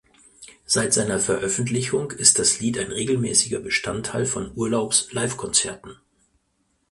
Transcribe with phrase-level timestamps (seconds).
[0.65, 5.95] Seit seiner Veröffentlichung ist das Lied ein regelmäßiger Bestandteil von Urlaubs Livekonzerten.